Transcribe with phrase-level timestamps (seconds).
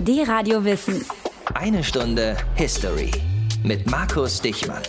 [0.00, 1.04] D-Radio Wissen.
[1.54, 3.10] Eine Stunde History
[3.64, 4.82] mit Markus Dichmann.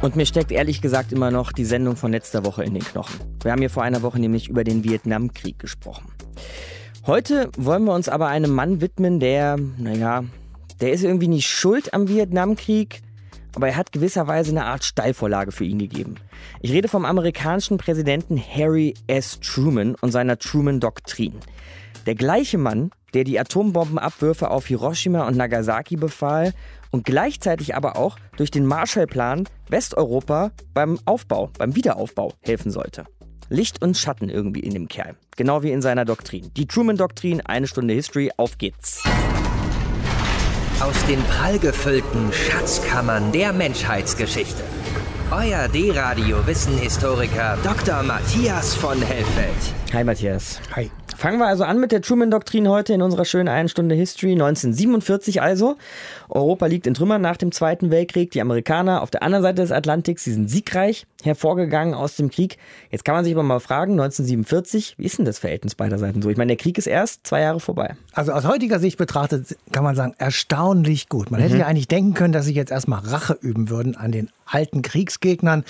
[0.00, 3.20] Und mir steckt ehrlich gesagt immer noch die Sendung von letzter Woche in den Knochen.
[3.44, 6.10] Wir haben hier vor einer Woche nämlich über den Vietnamkrieg gesprochen.
[7.06, 10.24] Heute wollen wir uns aber einem Mann widmen, der, naja,
[10.80, 13.00] der ist irgendwie nicht schuld am Vietnamkrieg,
[13.54, 16.16] aber er hat gewisserweise eine Art Steilvorlage für ihn gegeben.
[16.60, 19.38] Ich rede vom amerikanischen Präsidenten Harry S.
[19.38, 21.34] Truman und seiner Truman-Doktrin.
[22.06, 26.52] Der gleiche Mann, der die Atombombenabwürfe auf Hiroshima und Nagasaki befahl
[26.90, 33.04] und gleichzeitig aber auch durch den Marshallplan Westeuropa beim Aufbau, beim Wiederaufbau helfen sollte.
[33.48, 35.14] Licht und Schatten irgendwie in dem Kerl.
[35.36, 36.50] Genau wie in seiner Doktrin.
[36.56, 39.02] Die Truman-Doktrin, eine Stunde History, auf geht's.
[40.80, 44.62] Aus den prallgefüllten Schatzkammern der Menschheitsgeschichte.
[45.30, 48.02] Euer D-Radio-Wissenhistoriker Dr.
[48.02, 49.54] Matthias von Hellfeld.
[49.92, 50.60] Hi Matthias.
[50.74, 50.90] Hi.
[51.22, 54.32] Fangen wir also an mit der Truman-Doktrin heute in unserer schönen einen Stunde History.
[54.32, 55.76] 1947 also.
[56.28, 58.32] Europa liegt in Trümmern nach dem Zweiten Weltkrieg.
[58.32, 62.58] Die Amerikaner auf der anderen Seite des Atlantiks, sie sind siegreich hervorgegangen aus dem Krieg.
[62.90, 66.22] Jetzt kann man sich aber mal fragen, 1947, wie ist denn das Verhältnis beider Seiten
[66.22, 66.28] so?
[66.28, 67.94] Ich meine, der Krieg ist erst zwei Jahre vorbei.
[68.12, 71.30] Also aus heutiger Sicht betrachtet kann man sagen, erstaunlich gut.
[71.30, 71.44] Man mhm.
[71.44, 74.82] hätte ja eigentlich denken können, dass sie jetzt erstmal Rache üben würden an den alten
[74.82, 75.64] Kriegsgegnern,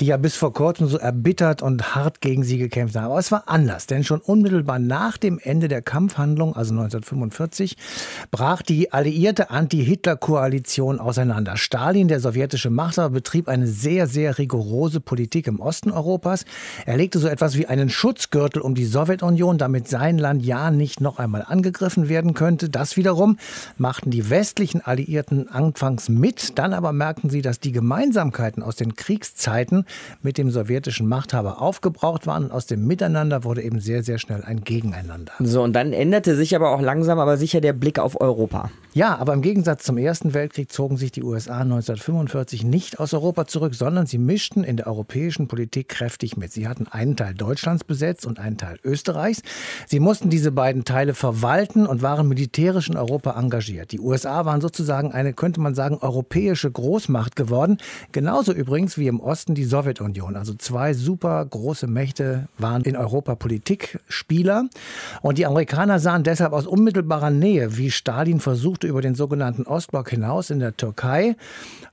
[0.00, 3.06] die ja bis vor kurzem so erbittert und hart gegen sie gekämpft haben.
[3.06, 7.76] Aber es war anders, denn schon unmittelbar nach dem Ende der Kampfhandlung, also 1945,
[8.30, 11.56] brach die alliierte Anti-Hitler-Koalition auseinander.
[11.56, 16.44] Stalin, der sowjetische Machthaber, betrieb eine sehr, sehr rigorose Politik im Osten Europas.
[16.86, 21.00] Er legte so etwas wie einen Schutzgürtel um die Sowjetunion, damit sein Land ja nicht
[21.00, 22.70] noch einmal angegriffen werden könnte.
[22.70, 23.38] Das wiederum
[23.76, 28.96] machten die westlichen Alliierten anfangs mit, dann aber merkten sie, dass die Gemeinsamkeiten aus den
[28.96, 29.84] Kriegszeiten
[30.22, 34.42] mit dem sowjetischen Machthaber aufgebraucht waren und aus dem Miteinander wurde eben sehr, sehr schnell
[34.42, 35.32] ein Gegeneinander.
[35.40, 38.70] So, und dann änderte sich aber auch langsam, aber sicher der Blick auf Europa.
[38.96, 43.46] Ja, aber im Gegensatz zum Ersten Weltkrieg zogen sich die USA 1945 nicht aus Europa
[43.46, 46.50] zurück, sondern sie mischten in der europäischen Politik kräftig mit.
[46.50, 49.42] Sie hatten einen Teil Deutschlands besetzt und einen Teil Österreichs.
[49.86, 53.92] Sie mussten diese beiden Teile verwalten und waren militärisch in Europa engagiert.
[53.92, 57.76] Die USA waren sozusagen eine, könnte man sagen, europäische Großmacht geworden.
[58.12, 60.36] Genauso übrigens wie im Osten die Sowjetunion.
[60.36, 64.70] Also zwei super große Mächte waren in Europa Politikspieler.
[65.20, 70.10] Und die Amerikaner sahen deshalb aus unmittelbarer Nähe, wie Stalin versuchte, über den sogenannten Ostblock
[70.10, 71.36] hinaus in der Türkei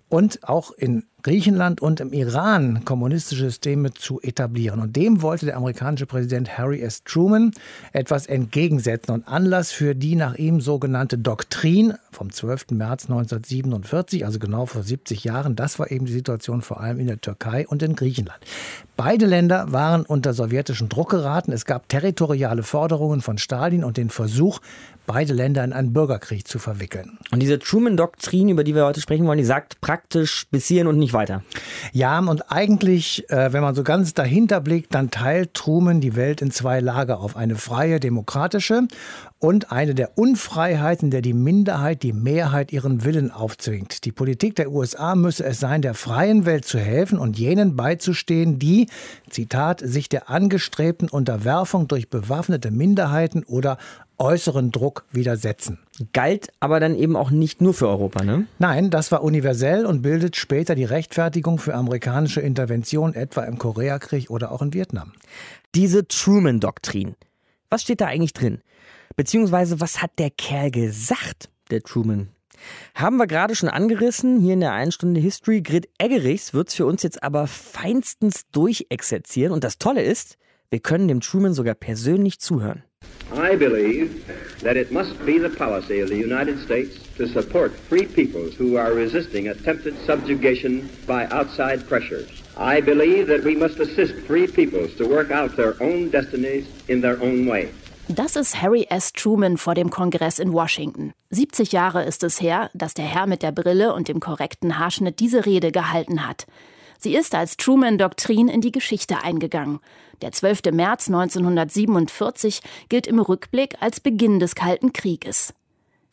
[0.09, 4.81] und auch in Griechenland und im Iran kommunistische Systeme zu etablieren.
[4.81, 7.03] Und dem wollte der amerikanische Präsident Harry S.
[7.05, 7.51] Truman
[7.93, 9.13] etwas entgegensetzen.
[9.13, 12.71] Und Anlass für die nach ihm sogenannte Doktrin vom 12.
[12.71, 17.07] März 1947, also genau vor 70 Jahren, das war eben die Situation vor allem in
[17.07, 18.39] der Türkei und in Griechenland.
[18.97, 21.51] Beide Länder waren unter sowjetischen Druck geraten.
[21.51, 24.59] Es gab territoriale Forderungen von Stalin und den Versuch,
[25.05, 27.17] beide Länder in einen Bürgerkrieg zu verwickeln.
[27.31, 30.97] Und diese Truman-Doktrin, über die wir heute sprechen wollen, die sagt praktisch bis hierhin und
[30.97, 31.43] nicht weiter.
[31.91, 36.41] Ja, und eigentlich, äh, wenn man so ganz dahinter blickt, dann teilt Truman die Welt
[36.41, 37.35] in zwei Lager auf.
[37.35, 38.87] Eine freie, demokratische
[39.43, 44.05] und eine der Unfreiheiten, der die Minderheit die Mehrheit ihren Willen aufzwingt.
[44.05, 48.57] Die Politik der USA müsse es sein, der freien Welt zu helfen und jenen beizustehen,
[48.57, 48.87] die,
[49.29, 53.77] Zitat, sich der angestrebten Unterwerfung durch bewaffnete Minderheiten oder
[54.17, 55.79] äußeren Druck widersetzen.
[56.13, 58.47] Galt aber dann eben auch nicht nur für Europa, ne?
[58.59, 64.29] Nein, das war universell und bildet später die Rechtfertigung für amerikanische Intervention, etwa im Koreakrieg
[64.29, 65.13] oder auch in Vietnam.
[65.75, 67.15] Diese Truman-Doktrin.
[67.69, 68.61] Was steht da eigentlich drin?
[69.15, 72.29] Beziehungsweise, was hat der Kerl gesagt, der Truman?
[72.95, 75.61] Haben wir gerade schon angerissen, hier in der 1 Stunde History.
[75.61, 79.51] Grit Eggerichs wird es für uns jetzt aber feinstens durchexerzieren.
[79.51, 80.37] Und das Tolle ist,
[80.69, 82.83] wir können dem Truman sogar persönlich zuhören.
[83.33, 84.27] I believe
[84.61, 88.77] that it must be the policy of the United States to support free peoples who
[88.77, 92.29] are resisting attempted subjugation by outside pressures.
[92.55, 97.01] I believe that we must assist free peoples to work out their own destinies in
[97.01, 97.69] their own way.
[98.07, 99.13] Das ist Harry S.
[99.13, 101.13] Truman vor dem Kongress in Washington.
[101.31, 105.19] 70 Jahre ist es her, dass der Herr mit der Brille und dem korrekten Haarschnitt
[105.19, 106.45] diese Rede gehalten hat.
[107.03, 109.81] Sie ist als Truman-Doktrin in die Geschichte eingegangen.
[110.21, 110.71] Der 12.
[110.71, 115.53] März 1947 gilt im Rückblick als Beginn des Kalten Krieges.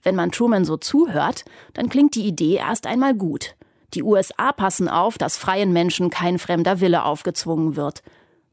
[0.02, 1.44] Wenn man Truman so zuhört,
[1.74, 3.54] dann klingt die Idee erst einmal gut.
[3.94, 8.02] Die USA passen auf, dass freien Menschen kein fremder Wille aufgezwungen wird.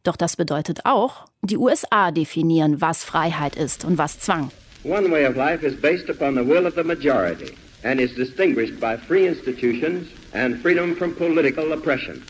[0.03, 4.51] Doch das bedeutet auch, die USA definieren, was Freiheit ist und was Zwang.
[4.83, 8.79] One way of life is based upon the will of the majority and is distinguished
[8.79, 12.23] by free institutions and freedom from political oppression.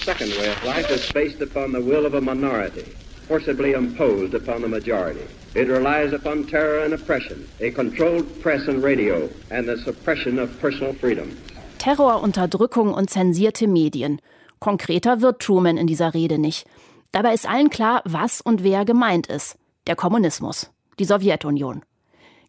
[0.00, 2.96] Second way of life is based upon the will of a minority
[3.30, 5.24] forcibly imposed upon the majority.
[5.54, 10.50] It relies upon terror and oppression, a controlled press and radio, and the suppression of
[10.60, 11.36] personal freedom.
[11.78, 14.20] Terror, Unterdrückung und zensierte Medien.
[14.58, 16.66] Konkreter wird Truman in dieser Rede nicht.
[17.12, 19.56] Dabei ist allen klar, was und wer gemeint ist.
[19.86, 21.82] Der Kommunismus, die Sowjetunion.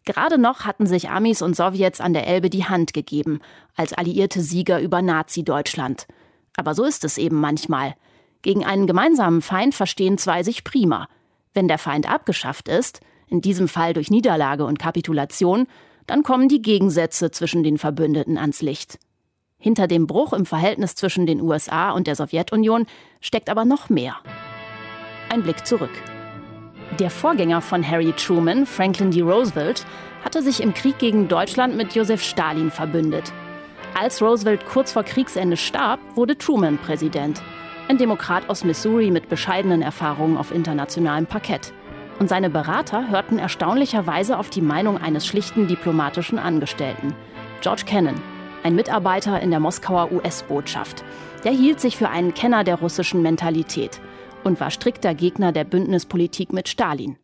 [0.04, 3.40] Gerade noch hatten sich Amis und Sowjets an der Elbe die Hand gegeben,
[3.76, 6.06] als alliierte Sieger über Nazi-Deutschland.
[6.56, 7.94] Aber so ist es eben manchmal.
[8.42, 11.08] Gegen einen gemeinsamen Feind verstehen zwei sich prima.
[11.54, 15.66] Wenn der Feind abgeschafft ist, in diesem Fall durch Niederlage und Kapitulation,
[16.06, 18.98] dann kommen die Gegensätze zwischen den Verbündeten ans Licht.
[19.58, 22.86] Hinter dem Bruch im Verhältnis zwischen den USA und der Sowjetunion
[23.20, 24.16] steckt aber noch mehr.
[25.28, 25.92] Ein Blick zurück.
[26.98, 29.22] Der Vorgänger von Harry Truman, Franklin D.
[29.22, 29.86] Roosevelt,
[30.22, 33.32] hatte sich im Krieg gegen Deutschland mit Joseph Stalin verbündet.
[33.98, 37.40] Als Roosevelt kurz vor Kriegsende starb, wurde Truman Präsident.
[37.88, 41.72] Ein Demokrat aus Missouri mit bescheidenen Erfahrungen auf internationalem Parkett.
[42.18, 47.14] Und seine Berater hörten erstaunlicherweise auf die Meinung eines schlichten diplomatischen Angestellten,
[47.62, 48.20] George Kennan,
[48.64, 51.04] ein Mitarbeiter in der Moskauer US-Botschaft.
[51.42, 53.98] Der hielt sich für einen Kenner der russischen Mentalität
[54.44, 57.16] und war strikter Gegner der Bündnispolitik mit Stalin.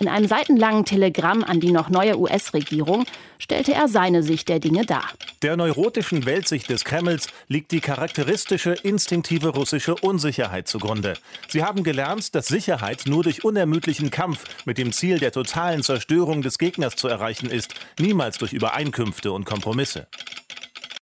[0.00, 3.04] In einem seitenlangen Telegramm an die noch neue US-Regierung
[3.38, 5.04] stellte er seine Sicht der Dinge dar.
[5.42, 11.14] Der neurotischen Weltsicht des Kremls liegt die charakteristische instinktive russische Unsicherheit zugrunde.
[11.48, 16.42] Sie haben gelernt, dass Sicherheit nur durch unermüdlichen Kampf mit dem Ziel der totalen Zerstörung
[16.42, 20.06] des Gegners zu erreichen ist, niemals durch Übereinkünfte und Kompromisse.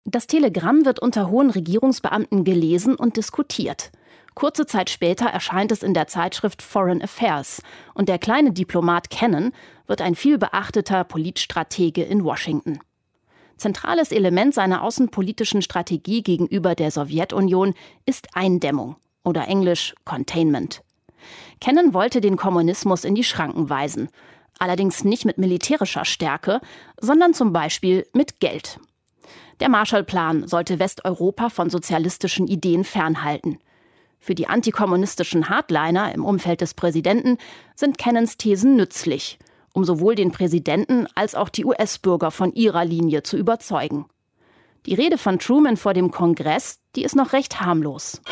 [0.05, 3.93] Das Telegramm wird unter hohen Regierungsbeamten gelesen und diskutiert.
[4.35, 7.63] Kurze Zeit später erscheint es in der Zeitschrift Foreign Affairs
[7.95, 9.53] und der kleine Diplomat Kennan
[9.87, 12.81] wird ein vielbeachteter Politstratege in Washington.
[13.59, 17.75] Zentrales Element seiner außenpolitischen Strategie gegenüber der Sowjetunion
[18.07, 20.83] ist Eindämmung oder englisch Containment.
[21.61, 24.09] Kennan wollte den Kommunismus in die Schranken weisen,
[24.59, 26.61] allerdings nicht mit militärischer Stärke,
[27.01, 28.81] sondern zum Beispiel mit Geld.
[29.61, 33.59] Der Marshallplan sollte Westeuropa von sozialistischen Ideen fernhalten.
[34.25, 37.39] Für die antikommunistischen Hardliner im Umfeld des Präsidenten
[37.75, 39.37] sind Kennans Thesen nützlich,
[39.73, 44.07] um sowohl den Präsidenten als auch die US-Bürger von ihrer Linie zu überzeugen.
[44.87, 48.23] Die Rede von Truman vor dem Kongress, die ist noch recht harmlos.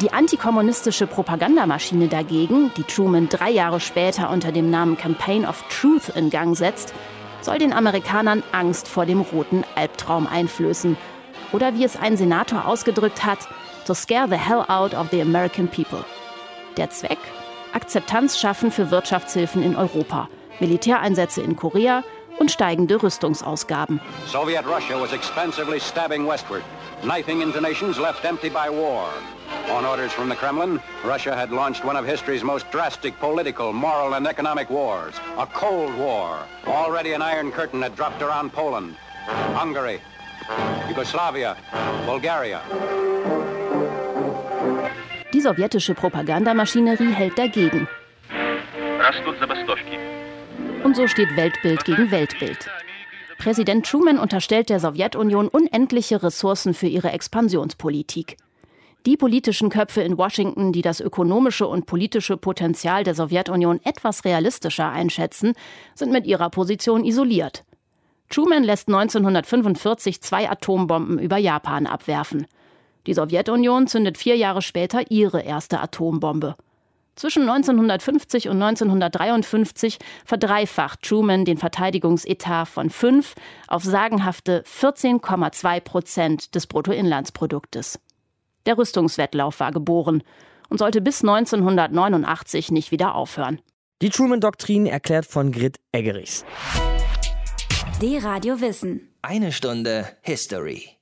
[0.00, 6.14] Die antikommunistische Propagandamaschine dagegen, die Truman drei Jahre später unter dem Namen Campaign of Truth
[6.14, 6.94] in Gang setzt,
[7.40, 10.96] soll den Amerikanern Angst vor dem roten Albtraum einflößen.
[11.52, 13.48] Oder wie es ein Senator ausgedrückt hat,
[13.86, 16.04] to scare the hell out of the American people.
[16.76, 17.18] Der Zweck?
[17.72, 20.28] Akzeptanz schaffen für Wirtschaftshilfen in Europa,
[20.60, 22.02] Militäreinsätze in Korea
[22.38, 24.00] und steigende Rüstungsausgaben.
[24.26, 26.62] Soviet Russia was expensively stabbing westward,
[27.02, 29.08] knifing into nations left empty by war.
[29.70, 34.14] On orders from the Kremlin, Russia had launched one of history's most drastic political, moral,
[34.14, 36.38] and economic wars, a Cold War.
[36.66, 38.96] Already an Iron Curtain had dropped around Poland,
[39.54, 40.00] Hungary,
[40.88, 41.56] Yugoslavia,
[42.06, 42.60] Bulgaria.
[45.32, 47.88] Die sowjetische Propagandamaschinerie hält dagegen.
[50.84, 52.70] Und so steht Weltbild gegen Weltbild.
[53.38, 58.36] Präsident Truman unterstellt der Sowjetunion unendliche Ressourcen für ihre Expansionspolitik.
[59.04, 64.90] Die politischen Köpfe in Washington, die das ökonomische und politische Potenzial der Sowjetunion etwas realistischer
[64.90, 65.52] einschätzen,
[65.94, 67.64] sind mit ihrer Position isoliert.
[68.30, 72.46] Truman lässt 1945 zwei Atombomben über Japan abwerfen.
[73.06, 76.56] Die Sowjetunion zündet vier Jahre später ihre erste Atombombe.
[77.14, 83.34] Zwischen 1950 und 1953 verdreifacht Truman den Verteidigungsetat von 5
[83.68, 87.98] auf sagenhafte 14,2 Prozent des Bruttoinlandsproduktes.
[88.66, 90.22] Der Rüstungswettlauf war geboren
[90.68, 93.60] und sollte bis 1989 nicht wieder aufhören.
[94.02, 96.44] Die Truman-Doktrin erklärt von Grit Eggerichs.
[98.02, 99.08] Die Radio Wissen.
[99.22, 100.95] Eine Stunde History.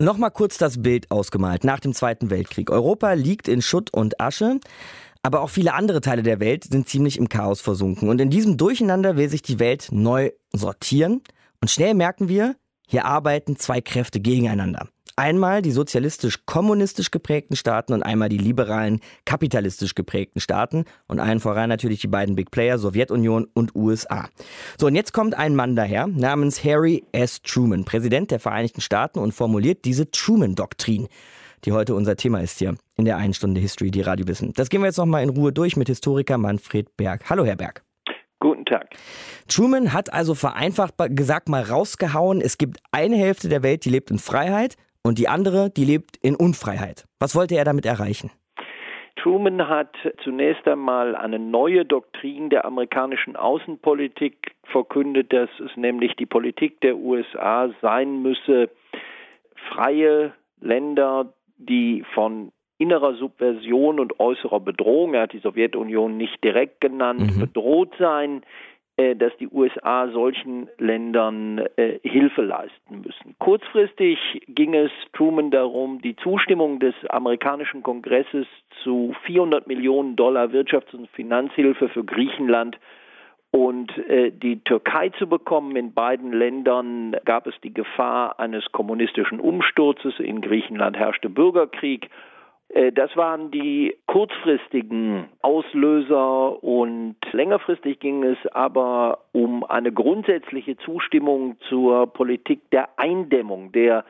[0.00, 2.70] Nochmal kurz das Bild ausgemalt nach dem Zweiten Weltkrieg.
[2.70, 4.60] Europa liegt in Schutt und Asche.
[5.24, 8.08] Aber auch viele andere Teile der Welt sind ziemlich im Chaos versunken.
[8.08, 11.22] Und in diesem Durcheinander will sich die Welt neu sortieren.
[11.60, 12.54] Und schnell merken wir,
[12.86, 14.88] hier arbeiten zwei Kräfte gegeneinander.
[15.18, 21.68] Einmal die sozialistisch-kommunistisch geprägten Staaten und einmal die liberalen, kapitalistisch geprägten Staaten und allen voran
[21.68, 24.28] natürlich die beiden Big Player Sowjetunion und USA.
[24.78, 27.42] So, und jetzt kommt ein Mann daher namens Harry S.
[27.42, 31.08] Truman, Präsident der Vereinigten Staaten und formuliert diese Truman-Doktrin
[31.64, 34.52] die heute unser Thema ist hier in der einen Stunde History, die Radio Wissen.
[34.54, 37.28] Das gehen wir jetzt nochmal in Ruhe durch mit Historiker Manfred Berg.
[37.28, 37.82] Hallo, Herr Berg.
[38.38, 38.90] Guten Tag.
[39.48, 44.12] Truman hat also vereinfacht gesagt mal rausgehauen, es gibt eine Hälfte der Welt, die lebt
[44.12, 44.76] in Freiheit
[45.08, 47.06] und die andere, die lebt in Unfreiheit.
[47.18, 48.30] Was wollte er damit erreichen?
[49.16, 56.26] Truman hat zunächst einmal eine neue Doktrin der amerikanischen Außenpolitik verkündet, dass es nämlich die
[56.26, 58.70] Politik der USA sein müsse,
[59.70, 66.80] freie Länder, die von innerer Subversion und äußerer Bedrohung, er hat die Sowjetunion nicht direkt
[66.80, 67.40] genannt, mhm.
[67.40, 68.42] bedroht sein,
[69.14, 73.36] dass die USA solchen Ländern äh, Hilfe leisten müssen.
[73.38, 78.46] Kurzfristig ging es Truman darum, die Zustimmung des amerikanischen Kongresses
[78.82, 82.78] zu 400 Millionen Dollar Wirtschafts- und Finanzhilfe für Griechenland
[83.50, 85.76] und äh, die Türkei zu bekommen.
[85.76, 90.18] In beiden Ländern gab es die Gefahr eines kommunistischen Umsturzes.
[90.18, 92.10] In Griechenland herrschte Bürgerkrieg.
[92.68, 101.56] Äh, das waren die kurzfristigen Auslöser und längerfristig ging es aber um eine grundsätzliche Zustimmung
[101.68, 104.04] zur Politik der Eindämmung der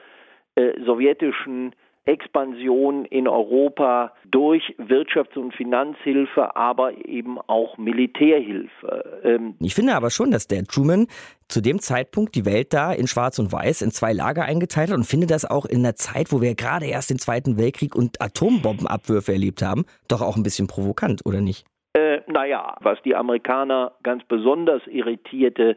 [0.54, 1.74] äh, sowjetischen
[2.08, 9.20] Expansion in Europa durch Wirtschafts- und Finanzhilfe, aber eben auch Militärhilfe.
[9.22, 11.06] Ähm ich finde aber schon, dass der Truman
[11.48, 14.96] zu dem Zeitpunkt die Welt da in Schwarz und Weiß in zwei Lager eingeteilt hat
[14.96, 18.22] und finde das auch in der Zeit, wo wir gerade erst den Zweiten Weltkrieg und
[18.22, 21.66] Atombombenabwürfe erlebt haben, doch auch ein bisschen provokant, oder nicht?
[21.92, 25.76] Äh, naja, was die Amerikaner ganz besonders irritierte,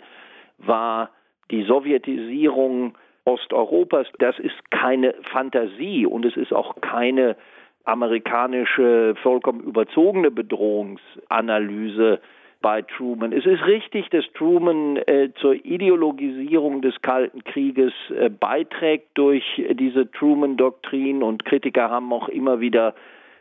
[0.60, 1.10] war
[1.52, 4.08] die Sowjetisierung Osteuropas.
[4.20, 7.36] Das ist keine Fantasie und es ist auch keine
[7.84, 12.20] amerikanische, vollkommen überzogene Bedrohungsanalyse
[12.62, 13.34] bei Truman.
[13.34, 20.12] Es ist richtig, dass Truman äh, zur Ideologisierung des Kalten Krieges äh, beiträgt durch diese
[20.12, 22.94] Truman-Doktrin und Kritiker haben auch immer wieder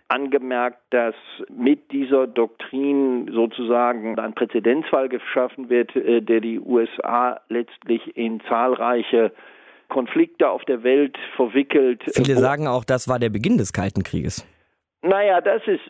[0.08, 1.14] angemerkt, dass
[1.48, 9.32] mit dieser Doktrin sozusagen ein Präzedenzfall geschaffen wird, äh, der die USA letztlich in zahlreiche
[9.90, 12.02] Konflikte auf der Welt verwickelt.
[12.14, 14.46] Viele sagen auch, das war der Beginn des Kalten Krieges.
[15.02, 15.82] Naja, das ist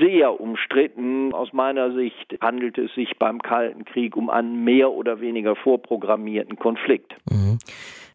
[0.00, 1.32] sehr umstritten.
[1.32, 6.56] Aus meiner Sicht handelt es sich beim Kalten Krieg um einen mehr oder weniger vorprogrammierten
[6.56, 7.14] Konflikt.
[7.30, 7.58] Mhm.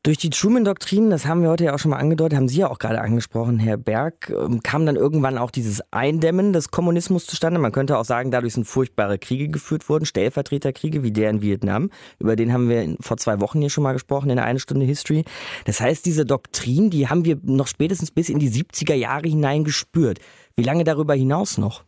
[0.06, 2.70] Durch die Truman-Doktrin, das haben wir heute ja auch schon mal angedeutet, haben Sie ja
[2.70, 7.58] auch gerade angesprochen, Herr Berg, ähm, kam dann irgendwann auch dieses Eindämmen des Kommunismus zustande.
[7.58, 11.90] Man könnte auch sagen, dadurch sind furchtbare Kriege geführt worden, Stellvertreterkriege wie der in Vietnam.
[12.20, 14.86] Über den haben wir vor zwei Wochen hier schon mal gesprochen in der eine Stunde
[14.86, 15.24] History.
[15.64, 19.64] Das heißt, diese Doktrin, die haben wir noch spätestens bis in die 70er Jahre hinein
[19.64, 20.20] gespürt.
[20.58, 21.86] Wie lange darüber hinaus noch?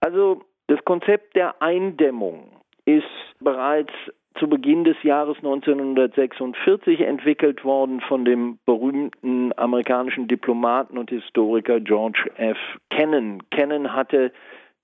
[0.00, 3.04] Also das Konzept der Eindämmung ist
[3.38, 3.92] bereits
[4.34, 12.30] zu Beginn des Jahres 1946 entwickelt worden von dem berühmten amerikanischen Diplomaten und Historiker George
[12.36, 12.58] F.
[12.90, 13.42] Kennan.
[13.50, 14.32] Kennan hatte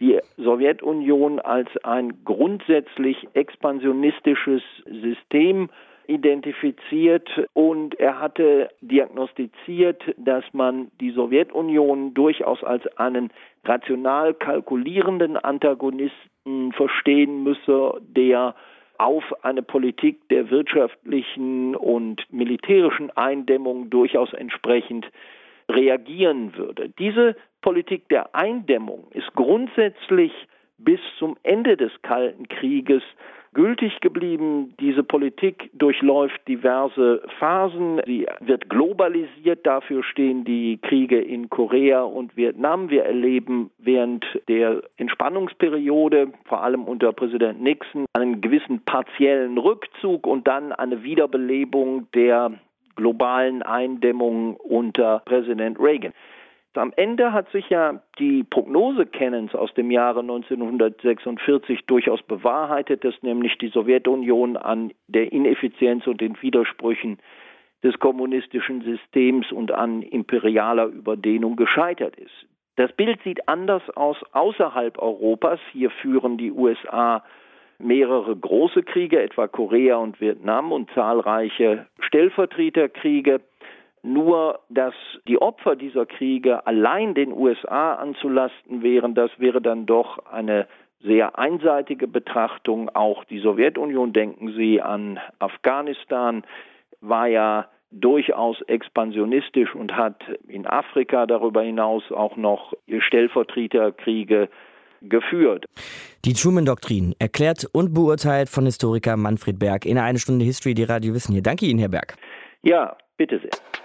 [0.00, 5.68] die Sowjetunion als ein grundsätzlich expansionistisches System
[6.06, 13.30] identifiziert und er hatte diagnostiziert, dass man die Sowjetunion durchaus als einen
[13.64, 18.54] rational kalkulierenden Antagonisten verstehen müsse, der
[18.98, 25.06] auf eine Politik der wirtschaftlichen und militärischen Eindämmung durchaus entsprechend
[25.68, 26.90] reagieren würde.
[26.98, 30.32] Diese Politik der Eindämmung ist grundsätzlich
[30.78, 33.02] bis zum Ende des Kalten Krieges
[33.54, 34.74] gültig geblieben.
[34.80, 38.00] Diese Politik durchläuft diverse Phasen.
[38.04, 39.66] Sie wird globalisiert.
[39.66, 42.90] Dafür stehen die Kriege in Korea und Vietnam.
[42.90, 50.46] Wir erleben während der Entspannungsperiode, vor allem unter Präsident Nixon, einen gewissen partiellen Rückzug und
[50.46, 52.52] dann eine Wiederbelebung der
[52.96, 56.12] globalen Eindämmung unter Präsident Reagan.
[56.76, 63.14] Am Ende hat sich ja die Prognose Kennens aus dem Jahre 1946 durchaus bewahrheitet, dass
[63.22, 67.18] nämlich die Sowjetunion an der Ineffizienz und den Widersprüchen
[67.84, 72.46] des kommunistischen Systems und an imperialer Überdehnung gescheitert ist.
[72.76, 75.60] Das Bild sieht anders aus außerhalb Europas.
[75.72, 77.22] Hier führen die USA
[77.78, 83.40] mehrere große Kriege, etwa Korea und Vietnam, und zahlreiche Stellvertreterkriege.
[84.06, 84.92] Nur, dass
[85.26, 90.66] die Opfer dieser Kriege allein den USA anzulasten wären, das wäre dann doch eine
[91.00, 92.90] sehr einseitige Betrachtung.
[92.90, 96.42] Auch die Sowjetunion, denken Sie an Afghanistan,
[97.00, 104.50] war ja durchaus expansionistisch und hat in Afrika darüber hinaus auch noch Stellvertreterkriege
[105.00, 105.64] geführt.
[106.26, 111.14] Die Truman-Doktrin erklärt und beurteilt von Historiker Manfred Berg in einer Stunde History, die Radio
[111.14, 111.42] Wissen hier.
[111.42, 112.16] Danke Ihnen, Herr Berg.
[112.62, 113.83] Ja, bitte sehr.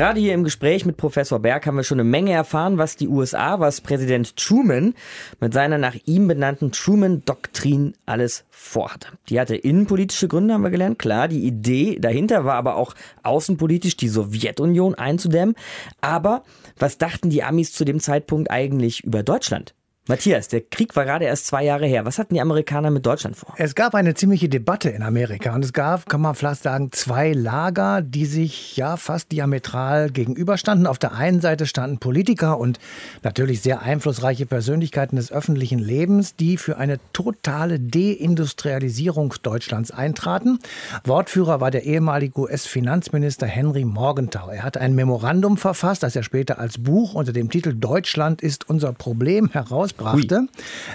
[0.00, 3.06] Gerade hier im Gespräch mit Professor Berg haben wir schon eine Menge erfahren, was die
[3.06, 4.94] USA, was Präsident Truman
[5.40, 9.08] mit seiner nach ihm benannten Truman-Doktrin alles vorhatte.
[9.28, 10.98] Die hatte innenpolitische Gründe, haben wir gelernt.
[10.98, 15.54] Klar, die Idee dahinter war aber auch außenpolitisch die Sowjetunion einzudämmen.
[16.00, 16.44] Aber
[16.78, 19.74] was dachten die Amis zu dem Zeitpunkt eigentlich über Deutschland?
[20.10, 22.04] Matthias, der Krieg war gerade erst zwei Jahre her.
[22.04, 23.54] Was hatten die Amerikaner mit Deutschland vor?
[23.58, 27.32] Es gab eine ziemliche Debatte in Amerika und es gab, kann man fast sagen, zwei
[27.32, 30.88] Lager, die sich ja fast diametral gegenüberstanden.
[30.88, 32.80] Auf der einen Seite standen Politiker und
[33.22, 40.58] natürlich sehr einflussreiche Persönlichkeiten des öffentlichen Lebens, die für eine totale Deindustrialisierung Deutschlands eintraten.
[41.04, 44.48] Wortführer war der ehemalige US-Finanzminister Henry Morgenthau.
[44.48, 48.68] Er hat ein Memorandum verfasst, das er später als Buch unter dem Titel Deutschland ist
[48.68, 50.46] unser Problem herausbrachte brachte.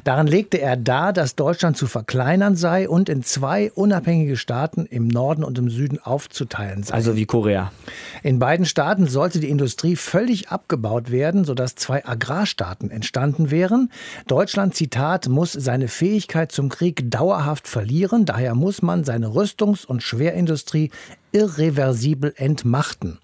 [0.04, 5.08] Darin legte er dar, dass Deutschland zu verkleinern sei und in zwei unabhängige Staaten im
[5.08, 6.94] Norden und im Süden aufzuteilen sei.
[6.96, 7.72] Also wie Korea.
[8.24, 13.92] In beiden Staaten sollte die Industrie völlig abgebaut werden, sodass zwei Agrarstaaten entstanden wären.
[14.28, 18.26] Deutschland, Zitat, muss seine Fähigkeit zum Krieg dauerhaft verlieren.
[18.26, 20.92] Daher muss man seine Rüstungs- und Schwerindustrie
[21.32, 23.20] irreversibel entmachten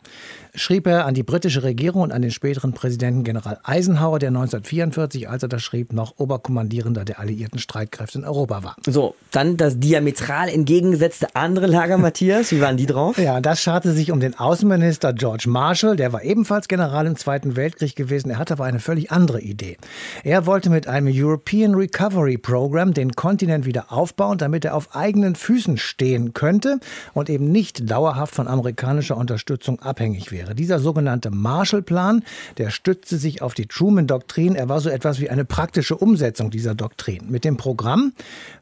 [0.53, 5.29] schrieb er an die britische Regierung und an den späteren Präsidenten General Eisenhower, der 1944,
[5.29, 8.75] als er das schrieb, noch Oberkommandierender der alliierten Streitkräfte in Europa war.
[8.86, 12.51] So, dann das diametral entgegengesetzte andere Lager, Matthias.
[12.51, 13.17] Wie waren die drauf?
[13.17, 15.96] Ja, das scharte sich um den Außenminister George Marshall.
[15.96, 18.31] Der war ebenfalls General im Zweiten Weltkrieg gewesen.
[18.31, 19.77] Er hatte aber eine völlig andere Idee.
[20.24, 25.36] Er wollte mit einem European Recovery Program den Kontinent wieder aufbauen, damit er auf eigenen
[25.36, 26.79] Füßen stehen könnte
[27.13, 30.56] und eben nicht dauerhaft von amerikanischer Unterstützung abhängig wäre wäre.
[30.56, 32.24] Dieser sogenannte Marshallplan,
[32.58, 34.56] der stützte sich auf die Truman-Doktrin.
[34.56, 37.30] Er war so etwas wie eine praktische Umsetzung dieser Doktrin.
[37.30, 38.14] Mit dem Programm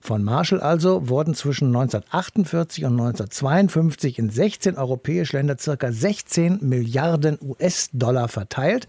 [0.01, 7.37] von Marshall also wurden zwischen 1948 und 1952 in 16 europäische Länder circa 16 Milliarden
[7.41, 8.87] US-Dollar verteilt.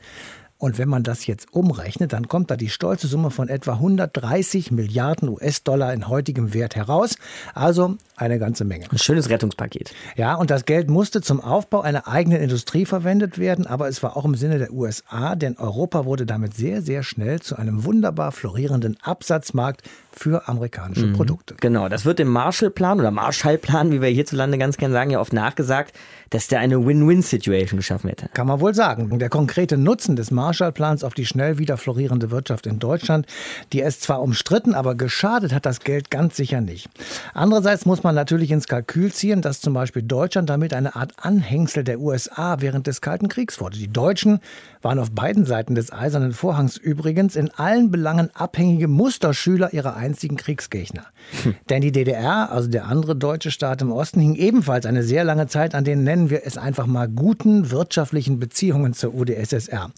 [0.61, 4.71] Und wenn man das jetzt umrechnet, dann kommt da die stolze Summe von etwa 130
[4.71, 7.17] Milliarden US-Dollar in heutigem Wert heraus.
[7.55, 8.85] Also eine ganze Menge.
[8.93, 9.95] Ein schönes Rettungspaket.
[10.17, 14.19] Ja, und das Geld musste zum Aufbau einer eigenen Industrie verwendet werden, aber es war
[14.19, 18.31] auch im Sinne der USA, denn Europa wurde damit sehr, sehr schnell zu einem wunderbar
[18.31, 21.13] florierenden Absatzmarkt für amerikanische mhm.
[21.15, 21.55] Produkte.
[21.61, 25.33] Genau, das wird dem Marshallplan oder Marshallplan, wie wir hierzulande ganz gerne sagen, ja oft
[25.33, 25.95] nachgesagt,
[26.31, 28.29] dass der eine Win-Win-Situation geschaffen hätte.
[28.33, 29.19] Kann man wohl sagen.
[29.19, 33.27] Der konkrete Nutzen des Marshallplans auf die schnell wieder florierende Wirtschaft in Deutschland,
[33.73, 36.89] die ist zwar umstritten, aber geschadet hat das Geld ganz sicher nicht.
[37.35, 41.83] Andererseits muss man natürlich ins Kalkül ziehen, dass zum Beispiel Deutschland damit eine Art Anhängsel
[41.83, 43.77] der USA während des Kalten Kriegs wurde.
[43.77, 44.41] Die Deutschen
[44.83, 50.37] waren auf beiden Seiten des Eisernen Vorhangs übrigens in allen Belangen abhängige Musterschüler ihrer einzigen
[50.37, 51.05] Kriegsgegner.
[51.43, 51.55] Hm.
[51.69, 55.47] Denn die DDR, also der andere deutsche Staat im Osten, hing ebenfalls eine sehr lange
[55.47, 59.91] Zeit an den, nennen wir es einfach mal, guten wirtschaftlichen Beziehungen zur UdSSR.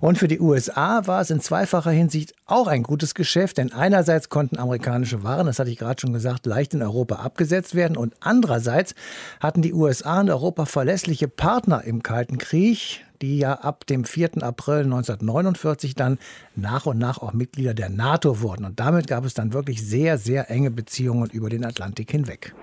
[0.00, 4.28] Und für die USA war es in zweifacher Hinsicht auch ein gutes Geschäft, denn einerseits
[4.28, 8.14] konnten amerikanische Waren, das hatte ich gerade schon gesagt, leicht in Europa abgesetzt werden und
[8.20, 8.94] andererseits
[9.40, 14.42] hatten die USA und Europa verlässliche Partner im Kalten Krieg, die ja ab dem 4.
[14.42, 16.18] April 1949 dann
[16.56, 18.64] nach und nach auch Mitglieder der NATO wurden.
[18.64, 22.54] Und damit gab es dann wirklich sehr, sehr enge Beziehungen über den Atlantik hinweg.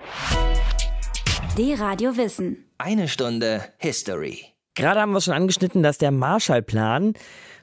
[1.58, 2.66] Die Radio Wissen.
[2.78, 4.46] Eine Stunde History.
[4.76, 7.14] Gerade haben wir schon angeschnitten, dass der Marshallplan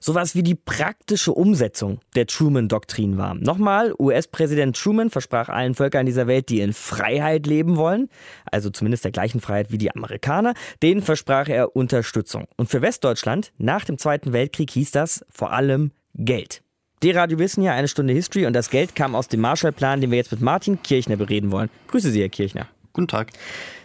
[0.04, 3.34] sowas wie die praktische Umsetzung der Truman-Doktrin war.
[3.34, 8.10] Nochmal, US-Präsident Truman versprach allen Völkern dieser Welt, die in Freiheit leben wollen,
[8.44, 12.44] also zumindest der gleichen Freiheit wie die Amerikaner, denen versprach er Unterstützung.
[12.58, 16.62] Und für Westdeutschland nach dem Zweiten Weltkrieg hieß das vor allem Geld.
[17.02, 20.10] Die Radio wissen ja eine Stunde History und das Geld kam aus dem Marshallplan, den
[20.10, 21.70] wir jetzt mit Martin Kirchner bereden wollen.
[21.88, 22.68] Grüße Sie, Herr Kirchner.
[22.94, 23.32] Guten Tag.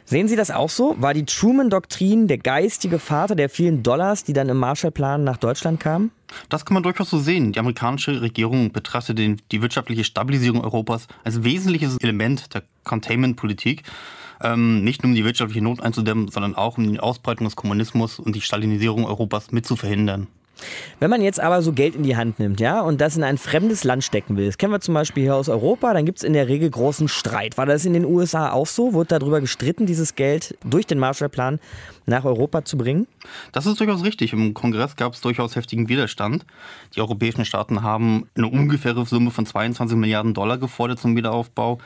[0.06, 0.96] Sehen Sie das auch so?
[1.00, 5.80] War die Truman-Doktrin der geistige Vater der vielen Dollars, die dann im Marshallplan nach Deutschland
[5.80, 6.12] kamen?
[6.48, 7.52] Das kann man durchaus so sehen.
[7.52, 13.84] Die amerikanische Regierung betrachtete die wirtschaftliche Stabilisierung Europas als wesentliches Element der Containment-Politik.
[14.42, 18.20] Ähm, nicht nur um die wirtschaftliche Not einzudämmen, sondern auch um die Ausbreitung des Kommunismus
[18.20, 20.28] und die Stalinisierung Europas mit zu verhindern.
[21.00, 23.38] Wenn man jetzt aber so Geld in die Hand nimmt, ja, und das in ein
[23.38, 26.24] fremdes Land stecken will, das kennen wir zum Beispiel hier aus Europa, dann gibt es
[26.24, 27.58] in der Regel großen Streit.
[27.58, 28.94] War das in den USA auch so?
[28.94, 31.60] Wurde darüber gestritten, dieses Geld durch den Marshallplan
[32.06, 33.08] nach Europa zu bringen?
[33.52, 34.34] Das ist durchaus richtig.
[34.34, 36.46] Im Kongress gab es durchaus heftigen Widerstand.
[36.96, 41.80] Die europäischen Staaten haben eine ungefähre Summe von 22 Milliarden Dollar gefordert zum Wiederaufbau.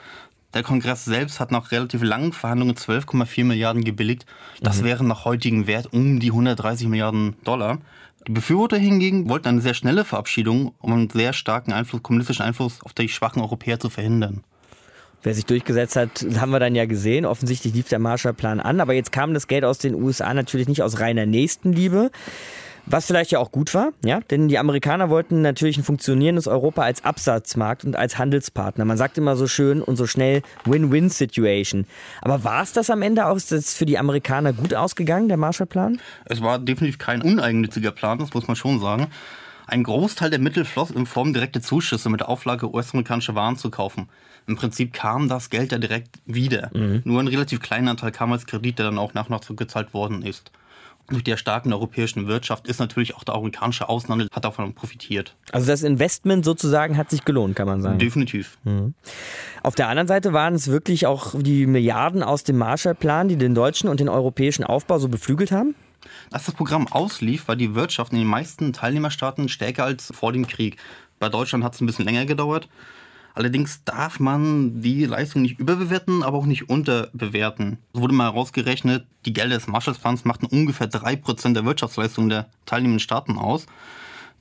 [0.54, 4.26] Der Kongress selbst hat nach relativ langen Verhandlungen 12,4 Milliarden gebilligt.
[4.62, 4.86] Das mhm.
[4.86, 7.80] wären nach heutigem Wert um die 130 Milliarden Dollar.
[8.28, 12.82] Die Befürworter hingegen wollten eine sehr schnelle Verabschiedung, um einen sehr starken Einfluss, kommunistischen Einfluss
[12.84, 14.44] auf die schwachen Europäer zu verhindern.
[15.24, 17.26] Wer sich durchgesetzt hat, haben wir dann ja gesehen.
[17.26, 18.82] Offensichtlich lief der Marshallplan an.
[18.82, 22.12] Aber jetzt kam das Geld aus den USA natürlich nicht aus reiner Nächstenliebe.
[22.86, 26.82] Was vielleicht ja auch gut war, ja, denn die Amerikaner wollten natürlich ein funktionierendes Europa
[26.82, 28.84] als Absatzmarkt und als Handelspartner.
[28.84, 31.86] Man sagt immer so schön und so schnell Win-Win-Situation.
[32.22, 36.02] Aber war es das am Ende auch das für die Amerikaner gut ausgegangen, der Marshallplan?
[36.26, 39.08] Es war definitiv kein uneigennütziger Plan, das muss man schon sagen.
[39.66, 43.70] Ein Großteil der Mittel floss in Form direkte Zuschüsse mit der Auflage, US-amerikanische Waren zu
[43.70, 44.10] kaufen.
[44.46, 46.70] Im Prinzip kam das Geld ja direkt wieder.
[46.74, 47.02] Mhm.
[47.06, 49.94] Nur ein relativ kleiner Anteil kam als Kredit, der dann auch nach und nach zurückgezahlt
[49.94, 50.52] worden ist
[51.08, 55.36] durch die starken europäischen Wirtschaft ist natürlich auch der amerikanische Außenhandel hat davon profitiert.
[55.52, 58.00] Also das Investment sozusagen hat sich gelohnt, kann man sagen.
[58.00, 58.58] Definitiv.
[58.64, 58.94] Mhm.
[59.62, 63.54] Auf der anderen Seite waren es wirklich auch die Milliarden aus dem Marshallplan, die den
[63.54, 65.76] deutschen und den europäischen Aufbau so beflügelt haben?
[66.32, 70.48] Als das Programm auslief, war die Wirtschaft in den meisten Teilnehmerstaaten stärker als vor dem
[70.48, 70.78] Krieg.
[71.20, 72.68] Bei Deutschland hat es ein bisschen länger gedauert.
[73.36, 77.80] Allerdings darf man die Leistung nicht überbewerten, aber auch nicht unterbewerten.
[77.94, 83.00] Es wurde mal herausgerechnet, die Gelder des Marshallplans machten ungefähr 3% der Wirtschaftsleistung der teilnehmenden
[83.00, 83.66] Staaten aus.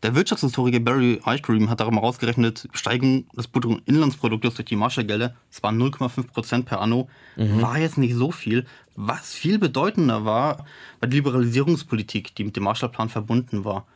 [0.03, 5.81] Der Wirtschaftshistoriker Barry Eichgream hat darum herausgerechnet, Steigung des Bruttoinlandsproduktes durch die Marshallgelder, das waren
[5.81, 7.63] 0,5% per anno, mhm.
[7.63, 8.67] war jetzt nicht so viel.
[8.97, 10.67] Was viel bedeutender war,
[10.99, 13.87] war die Liberalisierungspolitik, die mit dem Marshallplan verbunden war.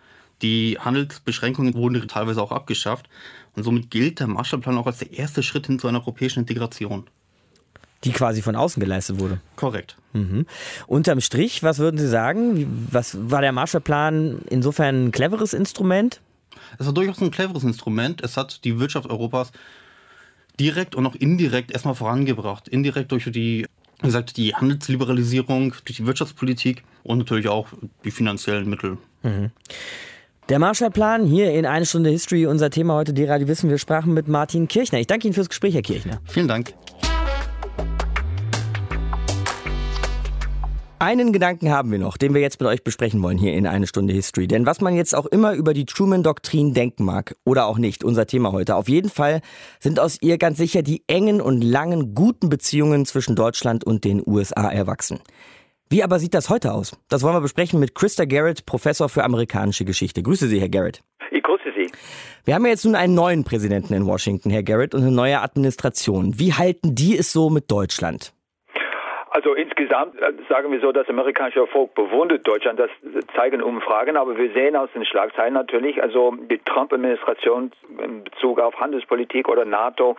[0.43, 3.09] Die Handelsbeschränkungen wurden teilweise auch abgeschafft
[3.57, 7.07] und somit gilt der Marshallplan auch als der erste Schritt hin zu einer europäischen Integration.
[8.05, 9.41] Die quasi von außen geleistet wurde.
[9.57, 9.97] Korrekt.
[10.13, 10.47] Mhm.
[10.87, 12.89] Unterm Strich, was würden Sie sagen?
[12.93, 16.21] Was war der Marshallplan insofern ein cleveres Instrument?
[16.79, 18.23] Es war durchaus ein cleveres Instrument.
[18.23, 19.51] Es hat die Wirtschaft Europas
[20.61, 22.69] direkt und auch indirekt erstmal vorangebracht.
[22.69, 23.67] Indirekt durch die,
[24.01, 27.69] wie gesagt, die Handelsliberalisierung, durch die Wirtschaftspolitik und natürlich auch
[28.05, 28.99] die finanziellen Mittel.
[29.23, 29.51] Mhm.
[30.49, 33.69] Der Marshallplan hier in eine Stunde History, unser Thema heute, die Radio Wissen.
[33.69, 35.01] Wir sprachen mit Martin Kirchner.
[35.01, 36.21] Ich danke Ihnen fürs Gespräch, Herr Kirchner.
[36.25, 36.73] Vielen Dank.
[41.01, 43.89] Einen Gedanken haben wir noch, den wir jetzt mit euch besprechen wollen hier in eine
[43.89, 44.47] Stunde History.
[44.47, 48.29] Denn was man jetzt auch immer über die Truman-Doktrin denken mag, oder auch nicht, unser
[48.29, 49.41] Thema heute, auf jeden Fall
[49.81, 54.23] sind aus ihr ganz sicher die engen und langen, guten Beziehungen zwischen Deutschland und den
[54.25, 55.19] USA erwachsen.
[55.89, 56.97] Wie aber sieht das heute aus?
[57.09, 60.21] Das wollen wir besprechen mit Christa Garrett, Professor für amerikanische Geschichte.
[60.21, 61.05] Grüße Sie, Herr Garrett.
[61.31, 61.93] Ich grüße Sie.
[62.45, 65.41] Wir haben ja jetzt nun einen neuen Präsidenten in Washington, Herr Garrett, und eine neue
[65.41, 66.41] Administration.
[66.41, 68.33] Wie halten die es so mit Deutschland?
[69.37, 72.89] Also insgesamt äh, sagen wir so, das amerikanische Volk bewundert Deutschland, das
[73.35, 77.71] zeigen Umfragen, aber wir sehen aus den Schlagzeilen natürlich, also die Trump-Administration
[78.03, 80.17] in Bezug auf Handelspolitik oder NATO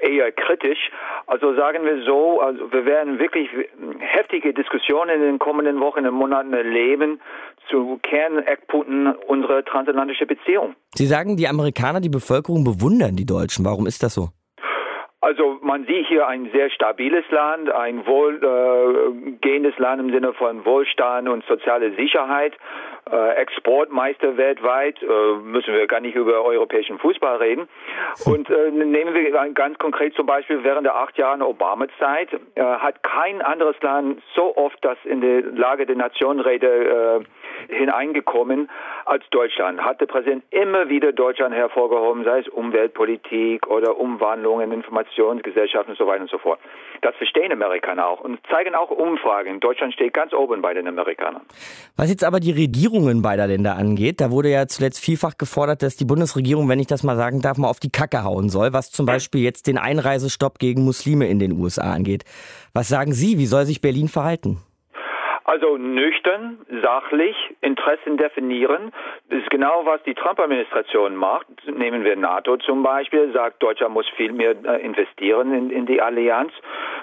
[0.00, 0.90] eher kritisch.
[1.26, 3.50] Also sagen wir so, also wir werden wirklich
[3.98, 7.20] heftige Diskussionen in den kommenden Wochen und Monaten erleben
[7.68, 10.74] zu Kerneckpunkten unserer transatlantischen Beziehung.
[10.94, 13.66] Sie sagen, die Amerikaner, die Bevölkerung bewundern die Deutschen.
[13.66, 14.30] Warum ist das so?
[15.26, 20.64] Also man sieht hier ein sehr stabiles Land, ein wohlgehendes äh, Land im Sinne von
[20.64, 22.56] Wohlstand und soziale Sicherheit.
[23.08, 27.68] Äh, Exportmeister weltweit, äh, müssen wir gar nicht über europäischen Fußball reden.
[28.24, 33.42] Und äh, nehmen wir ganz konkret zum Beispiel während der acht Jahre Obama-Zeit hat kein
[33.42, 37.24] anderes Land so oft das in der Lage der Nationenrede
[37.68, 38.68] hineingekommen
[39.04, 39.80] als Deutschland.
[39.80, 46.06] Hat der Präsident immer wieder Deutschland hervorgehoben, sei es Umweltpolitik oder Umwandlungen, Informationsgesellschaft und so
[46.06, 46.60] weiter und so fort.
[47.02, 49.60] Das verstehen Amerikaner auch und zeigen auch Umfragen.
[49.60, 51.42] Deutschland steht ganz oben bei den Amerikanern.
[51.96, 52.52] Was jetzt aber die
[52.96, 56.86] Regierungen beider Länder angeht, da wurde ja zuletzt vielfach gefordert, dass die Bundesregierung, wenn ich
[56.86, 59.76] das mal sagen darf, mal auf die Kacke hauen soll, was zum Beispiel jetzt den
[59.76, 62.24] Einreisestopp gegen Muslime in den USA angeht.
[62.72, 64.62] Was sagen Sie, wie soll sich Berlin verhalten?
[65.46, 68.92] Also nüchtern, sachlich, Interessen definieren.
[69.30, 71.46] Das ist genau, was die Trump-Administration macht.
[71.66, 76.02] Nehmen wir NATO zum Beispiel, sagt, Deutschland muss viel mehr äh, investieren in, in die
[76.02, 76.52] Allianz.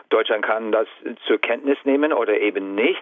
[0.09, 0.87] Deutschland kann das
[1.25, 3.01] zur Kenntnis nehmen oder eben nicht.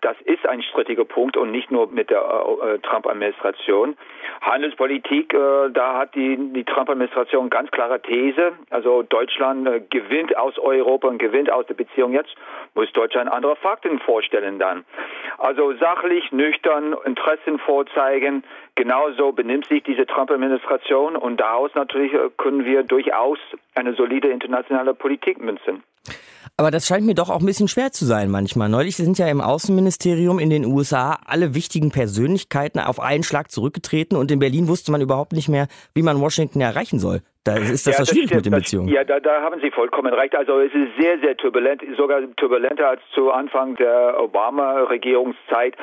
[0.00, 3.96] Das ist ein strittiger Punkt und nicht nur mit der äh, äh Trump-Administration.
[4.40, 8.52] Handelspolitik, äh, da hat die, die Trump-Administration ganz klare These.
[8.70, 12.34] Also Deutschland äh, gewinnt aus Europa und gewinnt aus der Beziehung jetzt,
[12.74, 14.79] muss Deutschland andere Fakten vorstellen dann.
[15.38, 18.44] Also sachlich, nüchtern, Interessen vorzeigen.
[18.74, 23.38] Genauso benimmt sich diese Trump-Administration und daraus natürlich äh, können wir durchaus
[23.74, 25.82] eine solide internationale Politik münzen.
[26.60, 28.68] Aber das scheint mir doch auch ein bisschen schwer zu sein manchmal.
[28.68, 34.14] Neulich sind ja im Außenministerium in den USA alle wichtigen Persönlichkeiten auf einen Schlag zurückgetreten
[34.14, 37.20] und in Berlin wusste man überhaupt nicht mehr, wie man Washington erreichen soll.
[37.44, 38.88] Da ist das, ja, das schwierig mit den Beziehungen.
[38.88, 40.36] Ja, da, da haben Sie vollkommen recht.
[40.36, 45.74] Also es ist sehr, sehr turbulent, sogar turbulenter als zu Anfang der Obama-Regierungszeit.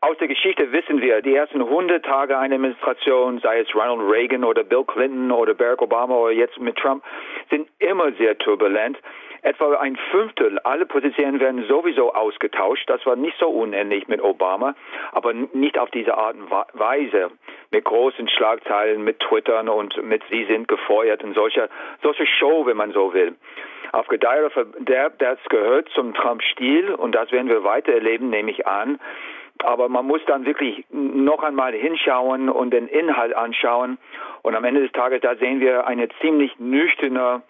[0.00, 4.42] aus der Geschichte wissen wir, die ersten 100 Tage einer Administration, sei es Ronald Reagan
[4.44, 7.04] oder Bill Clinton oder Barack Obama oder jetzt mit Trump,
[7.50, 8.96] sind immer sehr turbulent.
[9.42, 12.88] Etwa ein Fünftel aller Positionen werden sowieso ausgetauscht.
[12.88, 14.74] Das war nicht so unähnlich mit Obama,
[15.12, 17.30] aber nicht auf diese Art und Weise.
[17.70, 21.68] Mit großen Schlagzeilen, mit Twittern und mit Sie sind gefeuert und solche,
[22.02, 23.36] solche Show, wenn man so will.
[23.92, 28.50] Auf Gedeih oder Verderb, das gehört zum Trump-Stil und das werden wir weiter erleben, nehme
[28.50, 28.98] ich an.
[29.64, 33.98] Aber man muss dann wirklich noch einmal hinschauen und den Inhalt anschauen.
[34.42, 37.42] Und am Ende des Tages, da sehen wir eine ziemlich nüchterne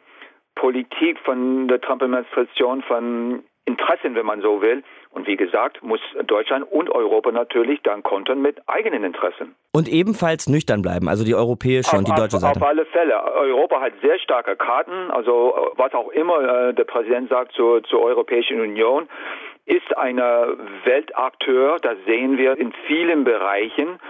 [0.58, 4.82] Politik von der Trump-Administration, von Interessen, wenn man so will.
[5.10, 9.54] Und wie gesagt, muss Deutschland und Europa natürlich dann kontern mit eigenen Interessen.
[9.72, 12.60] Und ebenfalls nüchtern bleiben, also die europäische auf, und die deutsche Seite.
[12.60, 13.22] Auf alle Fälle.
[13.34, 18.02] Europa hat sehr starke Karten, also was auch immer äh, der Präsident sagt zur, zur
[18.02, 19.08] Europäischen Union
[19.68, 24.00] ist ein Weltakteur, das sehen wir in vielen Bereichen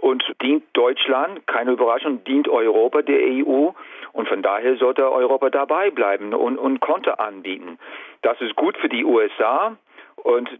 [0.00, 3.70] und dient Deutschland, keine Überraschung, dient Europa der EU
[4.12, 7.78] und von daher sollte Europa dabei bleiben und, und Konter anbieten.
[8.22, 9.76] Das ist gut für die USA,
[10.22, 10.50] und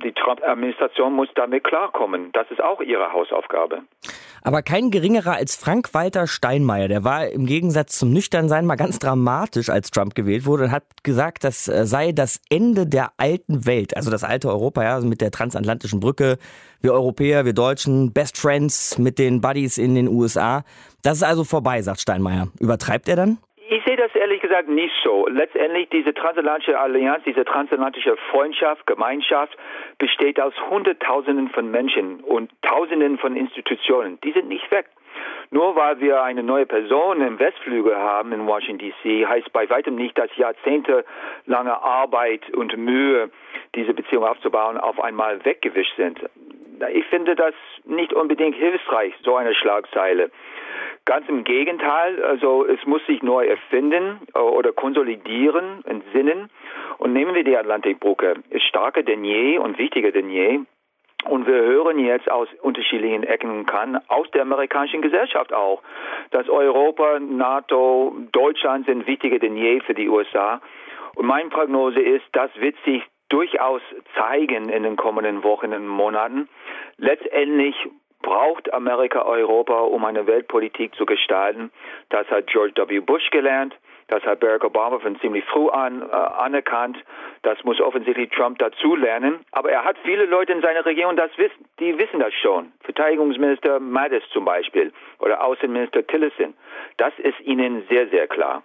[0.00, 2.30] die Trump-Administration muss damit klarkommen.
[2.32, 3.82] Das ist auch ihre Hausaufgabe.
[4.42, 6.88] Aber kein geringerer als Frank-Walter Steinmeier.
[6.88, 10.84] Der war im Gegensatz zum Nüchternsein mal ganz dramatisch, als Trump gewählt wurde und hat
[11.04, 13.96] gesagt, das äh, sei das Ende der alten Welt.
[13.96, 16.38] Also das alte Europa, ja, also mit der transatlantischen Brücke.
[16.80, 20.64] Wir Europäer, wir Deutschen, Best Friends mit den Buddies in den USA.
[21.02, 22.48] Das ist also vorbei, sagt Steinmeier.
[22.58, 23.38] Übertreibt er dann?
[23.72, 25.26] Ich sehe das ehrlich gesagt nicht so.
[25.28, 29.56] Letztendlich diese transatlantische Allianz, diese transatlantische Freundschaft, Gemeinschaft
[29.96, 34.20] besteht aus Hunderttausenden von Menschen und Tausenden von Institutionen.
[34.20, 34.88] Die sind nicht weg.
[35.50, 39.94] Nur weil wir eine neue Person im Westflügel haben in Washington DC, heißt bei weitem
[39.94, 43.30] nicht, dass jahrzehntelange Arbeit und Mühe,
[43.74, 46.20] diese Beziehung aufzubauen, auf einmal weggewischt sind.
[46.92, 47.54] Ich finde das
[47.84, 50.30] nicht unbedingt hilfreich, so eine Schlagzeile.
[51.04, 56.48] Ganz im Gegenteil, also es muss sich neu erfinden äh, oder konsolidieren, entsinnen.
[56.98, 60.60] Und nehmen wir die Atlantikbrücke, ist stärker denn je und wichtiger denn je.
[61.24, 65.82] Und wir hören jetzt aus unterschiedlichen Ecken und Kanten, aus der amerikanischen Gesellschaft auch,
[66.30, 70.60] dass Europa, NATO, Deutschland sind wichtiger denn je für die USA.
[71.14, 73.82] Und meine Prognose ist, das wird sich durchaus
[74.16, 76.48] zeigen in den kommenden Wochen und Monaten.
[76.98, 77.74] Letztendlich
[78.22, 81.70] braucht Amerika Europa, um eine Weltpolitik zu gestalten.
[82.08, 83.00] Das hat George W.
[83.00, 83.76] Bush gelernt.
[84.08, 86.98] Das hat Barack Obama von ziemlich früh an äh, anerkannt.
[87.42, 89.40] Das muss offensichtlich Trump dazu lernen.
[89.52, 92.72] Aber er hat viele Leute in seiner Regierung, das wissen, die wissen das schon.
[92.80, 96.54] Verteidigungsminister Mattis zum Beispiel oder Außenminister Tillerson.
[96.98, 98.62] Das ist ihnen sehr, sehr klar.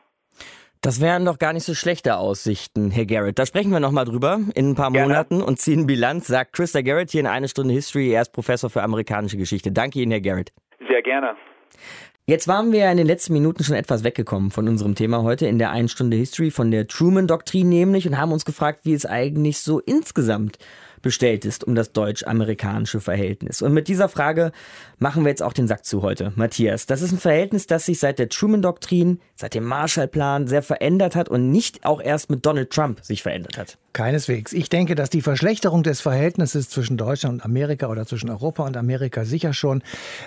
[0.81, 3.39] Das wären doch gar nicht so schlechte Aussichten, Herr Garrett.
[3.39, 5.07] Da sprechen wir nochmal drüber in ein paar Gerne.
[5.07, 8.11] Monaten und ziehen Bilanz, sagt Christa Garrett hier in eine Stunde History.
[8.11, 9.71] Er ist Professor für amerikanische Geschichte.
[9.71, 10.53] Danke Ihnen, Herr Garrett.
[10.87, 11.35] Sehr gerne.
[12.27, 15.47] Jetzt waren wir ja in den letzten Minuten schon etwas weggekommen von unserem Thema heute
[15.47, 19.05] in der einen Stunde History, von der Truman-Doktrin nämlich, und haben uns gefragt, wie es
[19.05, 20.57] eigentlich so insgesamt
[21.07, 23.61] bestellt ist um das deutsch-amerikanische Verhältnis.
[23.61, 24.51] Und mit dieser Frage
[24.99, 26.33] machen wir jetzt auch den Sack zu heute.
[26.35, 31.15] Matthias, das ist ein Verhältnis, das sich seit der Truman-Doktrin, seit dem Marshallplan sehr verändert
[31.15, 33.77] hat und nicht auch erst mit Donald Trump sich verändert hat.
[33.93, 34.53] Keineswegs.
[34.53, 38.77] Ich denke, dass die Verschlechterung des Verhältnisses zwischen Deutschland und Amerika oder zwischen Europa und
[38.77, 39.81] Amerika sicher schon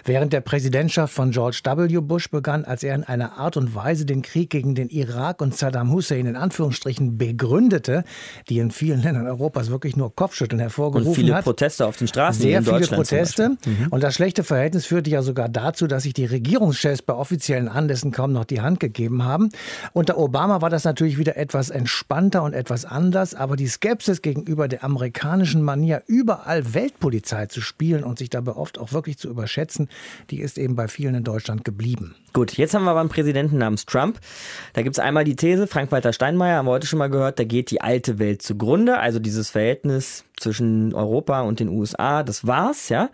[0.04, 2.00] während der Präsidentschaft von George W.
[2.00, 5.56] Bush begann, als er in einer Art und Weise den Krieg gegen den Irak und
[5.56, 8.02] Saddam Hussein in Anführungsstrichen begründete,
[8.48, 11.18] die in vielen Ländern Europas wirklich nur Kopfschütteln hervorgerufen hat.
[11.18, 11.44] Und viele hat.
[11.44, 12.42] Proteste auf den Straßen.
[12.42, 13.50] Sehr viele Proteste.
[13.50, 13.88] Mhm.
[13.90, 18.12] Und das schlechte Verhältnis führte ja sogar dazu, dass sich die Regierungschefs bei offiziellen Anlässen
[18.12, 19.50] kaum noch die Hand gegeben haben.
[19.92, 24.68] Unter Obama war das natürlich wieder etwas entspannter und etwas anders, aber die Skepsis gegenüber
[24.68, 29.88] der amerikanischen Manier, überall Weltpolizei zu spielen und sich dabei oft auch wirklich zu überschätzen,
[30.30, 32.14] die ist eben bei vielen in Deutschland geblieben.
[32.33, 34.20] Gut, jetzt haben wir aber einen Präsidenten namens Trump.
[34.72, 37.44] Da gibt es einmal die These, Frank-Walter Steinmeier, haben wir heute schon mal gehört, da
[37.44, 38.98] geht die alte Welt zugrunde.
[38.98, 43.11] Also dieses Verhältnis zwischen Europa und den USA, das war's, ja.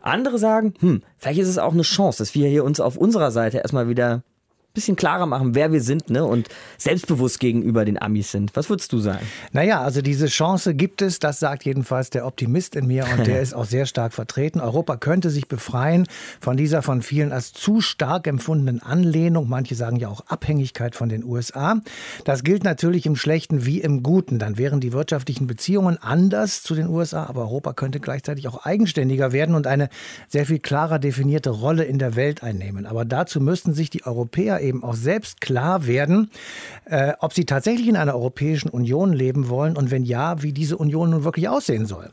[0.00, 3.30] Andere sagen, hm, vielleicht ist es auch eine Chance, dass wir hier uns auf unserer
[3.30, 4.22] Seite erstmal wieder
[4.72, 6.24] bisschen klarer machen, wer wir sind ne?
[6.24, 8.54] und selbstbewusst gegenüber den Amis sind.
[8.54, 9.26] Was würdest du sagen?
[9.52, 13.40] Naja, also diese Chance gibt es, das sagt jedenfalls der Optimist in mir und der
[13.40, 14.60] ist auch sehr stark vertreten.
[14.60, 16.06] Europa könnte sich befreien
[16.40, 21.08] von dieser von vielen als zu stark empfundenen Anlehnung, manche sagen ja auch Abhängigkeit von
[21.08, 21.80] den USA.
[22.24, 24.38] Das gilt natürlich im Schlechten wie im Guten.
[24.38, 29.32] Dann wären die wirtschaftlichen Beziehungen anders zu den USA, aber Europa könnte gleichzeitig auch eigenständiger
[29.32, 29.88] werden und eine
[30.28, 32.86] sehr viel klarer definierte Rolle in der Welt einnehmen.
[32.86, 36.30] Aber dazu müssten sich die Europäer Eben auch selbst klar werden,
[36.84, 40.76] äh, ob sie tatsächlich in einer Europäischen Union leben wollen und wenn ja, wie diese
[40.76, 42.10] Union nun wirklich aussehen soll.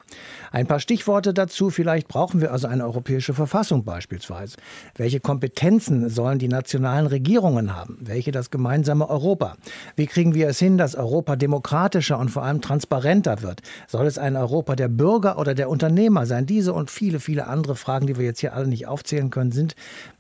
[0.52, 1.70] Ein paar Stichworte dazu.
[1.70, 4.58] Vielleicht brauchen wir also eine europäische Verfassung beispielsweise.
[4.96, 7.98] Welche Kompetenzen sollen die nationalen Regierungen haben?
[8.00, 9.58] Welche das gemeinsame Europa?
[9.96, 13.62] Wie kriegen wir es hin, dass Europa demokratischer und vor allem transparenter wird?
[13.88, 16.46] Soll es ein Europa der Bürger oder der Unternehmer sein?
[16.46, 19.76] Diese und viele, viele andere Fragen, die wir jetzt hier alle nicht aufzählen können, sind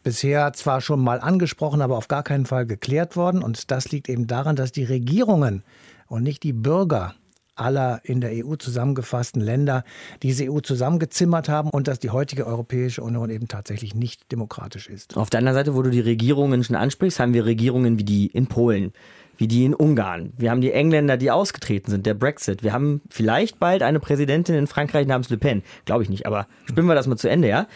[0.08, 3.43] bisher zwar schon mal angesprochen, aber auf gar keinen Fall geklärt worden.
[3.43, 5.63] Und das liegt eben daran, dass die Regierungen
[6.08, 7.13] und nicht die Bürger
[7.56, 9.84] aller in der EU zusammengefassten Länder
[10.24, 15.17] diese EU zusammengezimmert haben und dass die heutige Europäische Union eben tatsächlich nicht demokratisch ist.
[15.17, 18.28] Auf der anderen Seite, wo du die Regierungen schon ansprichst, haben wir Regierungen wie die
[18.28, 18.93] in Polen,
[19.36, 20.32] wie die in Ungarn.
[20.38, 22.63] Wir haben die Engländer, die ausgetreten sind, der Brexit.
[22.63, 25.63] Wir haben vielleicht bald eine Präsidentin in Frankreich namens Le Pen.
[25.84, 27.67] Glaube ich nicht, aber spinnen wir das mal zu Ende, ja?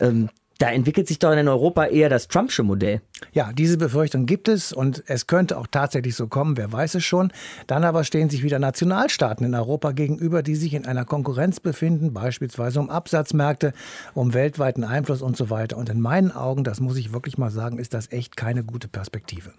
[0.00, 3.02] Ähm, da entwickelt sich doch in Europa eher das Trumpsche Modell.
[3.32, 7.04] Ja, diese Befürchtung gibt es und es könnte auch tatsächlich so kommen, wer weiß es
[7.04, 7.32] schon.
[7.66, 12.14] Dann aber stehen sich wieder Nationalstaaten in Europa gegenüber, die sich in einer Konkurrenz befinden,
[12.14, 13.72] beispielsweise um Absatzmärkte,
[14.14, 15.76] um weltweiten Einfluss und so weiter.
[15.76, 18.88] Und in meinen Augen, das muss ich wirklich mal sagen, ist das echt keine gute
[18.88, 19.52] Perspektive.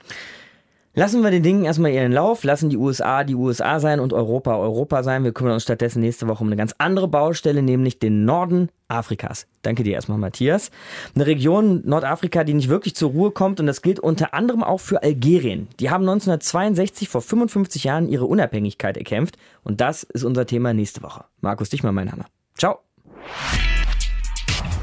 [0.97, 4.57] Lassen wir den Dingen erstmal ihren Lauf, lassen die USA die USA sein und Europa
[4.57, 5.23] Europa sein.
[5.23, 9.45] Wir kümmern uns stattdessen nächste Woche um eine ganz andere Baustelle, nämlich den Norden Afrikas.
[9.61, 10.71] Danke dir erstmal, Matthias.
[11.13, 14.79] Eine Region Nordafrika, die nicht wirklich zur Ruhe kommt und das gilt unter anderem auch
[14.79, 15.67] für Algerien.
[15.79, 21.03] Die haben 1962 vor 55 Jahren ihre Unabhängigkeit erkämpft und das ist unser Thema nächste
[21.03, 21.25] Woche.
[21.41, 22.25] Markus Dichmann, mein Name.
[22.57, 22.79] Ciao.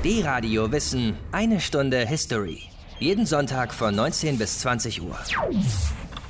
[0.05, 2.61] D-Radio Wissen, eine Stunde History.
[3.01, 5.19] Jeden Sonntag von 19 bis 20 Uhr.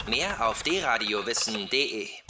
[0.07, 2.24] Mehr auf dradiowissen.de